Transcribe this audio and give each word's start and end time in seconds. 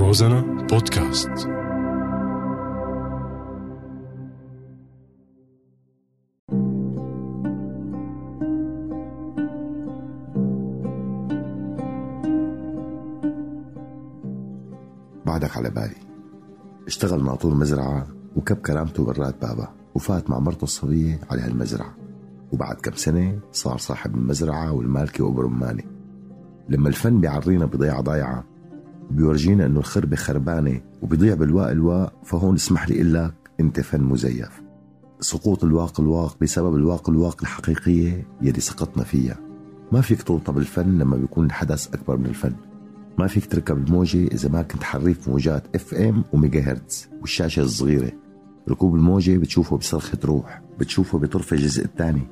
روزانا 0.00 0.40
بودكاست. 0.40 1.28
بعدك 15.26 15.56
على 15.56 15.70
بالي. 15.70 15.94
اشتغل 16.86 17.24
ناطور 17.24 17.54
مزرعة 17.54 18.06
وكب 18.36 18.56
كرامته 18.56 19.04
برات 19.04 19.42
بابا 19.42 19.68
وفات 19.94 20.30
مع 20.30 20.38
مرته 20.38 20.64
الصبية 20.64 21.20
على 21.30 21.42
هالمزرعة. 21.42 21.96
وبعد 22.52 22.76
كم 22.76 22.92
سنة 22.92 23.38
صار 23.52 23.78
صاحب 23.78 24.14
المزرعة 24.14 24.72
والمالكة 24.72 25.24
وأبو 25.24 25.40
رمانة 25.40 25.82
لما 26.68 26.88
الفن 26.88 27.20
بيعرينا 27.20 27.64
بضيعة 27.66 28.00
ضايعة 28.00 28.49
وبيورجينا 29.10 29.66
إنه 29.66 29.78
الخربة 29.78 30.16
خربانة 30.16 30.80
وبيضيع 31.02 31.34
بالواق 31.34 31.70
الواق 31.70 32.12
فهون 32.24 32.54
اسمح 32.54 32.88
لي 32.88 32.94
إقول 32.94 33.14
لك 33.14 33.34
أنت 33.60 33.80
فن 33.80 34.00
مزيف. 34.00 34.62
سقوط 35.20 35.64
الواق 35.64 36.00
الواق 36.00 36.36
بسبب 36.42 36.76
الواق 36.76 37.10
الواق 37.10 37.36
الحقيقية 37.42 38.26
يلي 38.42 38.60
سقطنا 38.60 39.04
فيها. 39.04 39.36
ما 39.92 40.00
فيك 40.00 40.22
توطى 40.22 40.52
بالفن 40.52 40.98
لما 40.98 41.16
بيكون 41.16 41.46
الحدث 41.46 41.94
أكبر 41.94 42.16
من 42.16 42.26
الفن. 42.26 42.52
ما 43.18 43.26
فيك 43.26 43.46
تركب 43.46 43.86
الموجة 43.86 44.26
إذا 44.26 44.48
ما 44.48 44.62
كنت 44.62 44.82
حريف 44.82 45.28
موجات 45.28 45.62
FM 45.74 46.24
وميجا 46.32 46.60
هرتز 46.60 47.08
والشاشة 47.20 47.62
الصغيرة. 47.62 48.12
ركوب 48.68 48.94
الموجة 48.94 49.36
بتشوفه 49.36 49.76
بصرخة 49.76 50.18
روح 50.24 50.62
بتشوفه 50.80 51.18
بطرف 51.18 51.52
الجزء 51.52 51.84
الثاني. 51.84 52.22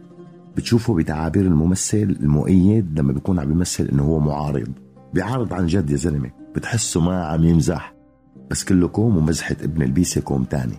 بتشوفه 0.56 0.94
بتعابير 0.94 1.46
الممثل 1.46 2.16
المؤيد 2.20 2.98
لما 3.00 3.12
بيكون 3.12 3.38
عم 3.38 3.48
بيمثل 3.48 3.84
إنه 3.84 4.02
هو 4.02 4.20
معارض. 4.20 4.72
بيعارض 5.14 5.52
عن 5.52 5.66
جد 5.66 5.90
يا 5.90 5.96
زلمة. 5.96 6.37
بتحسه 6.54 7.00
ما 7.00 7.26
عم 7.26 7.44
يمزح 7.44 7.94
بس 8.50 8.64
كله 8.64 8.88
كوم 8.88 9.16
ومزحة 9.16 9.56
ابن 9.62 9.82
البيسة 9.82 10.20
كوم 10.20 10.44
تاني. 10.44 10.74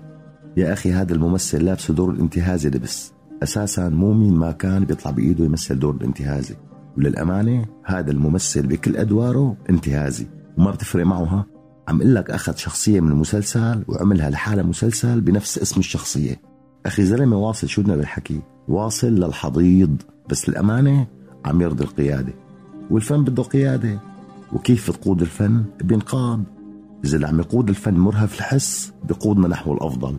يا 0.58 0.74
أخي 0.74 0.92
هذا 0.92 1.14
الممثل 1.14 1.66
لابسه 1.66 1.94
دور 1.94 2.10
الانتهازي 2.12 2.70
لبس 2.70 3.12
أساسا 3.44 3.90
مو 3.90 4.14
مين 4.14 4.34
ما 4.34 4.52
كان 4.52 4.86
بيطلع 4.86 5.12
بإيده 5.12 5.46
يمثل 5.46 5.80
دور 5.80 5.96
الانتهازي. 5.96 6.56
وللأمانة 6.98 7.66
هذا 7.86 8.12
الممثل 8.12 8.68
بكل 8.68 8.98
أدواره 8.98 9.58
انتهازي. 9.70 10.28
وما 10.58 10.72
بتفرق 10.72 11.06
معه 11.06 11.46
عم 11.88 12.02
أقول 12.02 12.16
لك 12.16 12.32
أخذ 12.32 12.56
شخصية 12.56 13.00
من 13.00 13.12
المسلسل 13.12 13.84
وعملها 13.88 14.30
لحالة 14.30 14.64
مسلسل 14.64 15.22
بنفس 15.22 15.58
اسم 15.58 15.80
الشخصية. 15.80 16.42
أخي 16.86 17.04
زلمة 17.04 17.38
واصل 17.38 17.68
شو 17.68 17.82
بدنا 17.82 17.96
بالحكي؟ 17.96 18.42
واصل 18.68 19.08
للحضيض. 19.08 20.02
بس 20.30 20.50
الأمانة 20.50 21.08
عم 21.46 21.62
يرضي 21.62 21.84
القيادة. 21.84 22.34
والفن 22.90 23.24
بده 23.24 23.44
قيادة. 23.44 24.00
وكيف 24.54 24.92
تقود 24.92 25.22
الفن؟ 25.22 25.64
بينقاد 25.84 26.44
إذا 27.06 27.16
اللي 27.16 27.28
عم 27.28 27.40
يقود 27.40 27.70
الفن 27.70 27.94
مرهف 27.94 28.38
الحس 28.38 28.94
بيقودنا 29.08 29.48
نحو 29.48 29.74
الأفضل. 29.74 30.18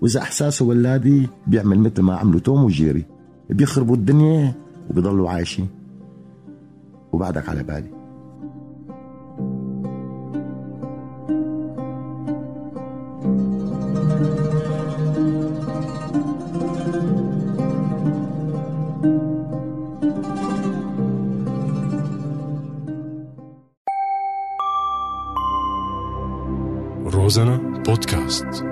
وإذا 0.00 0.20
إحساسه 0.20 0.64
ولادي 0.64 1.28
بيعمل 1.46 1.78
مثل 1.78 2.02
ما 2.02 2.16
عملوا 2.16 2.40
توم 2.40 2.64
وجيري. 2.64 3.06
بيخربوا 3.50 3.96
الدنيا 3.96 4.54
وبيضلوا 4.90 5.30
عايشين. 5.30 5.68
وبعدك 7.12 7.48
على 7.48 7.62
بالي. 7.62 7.95
روزانا 27.10 27.56
بودكاست 27.58 28.64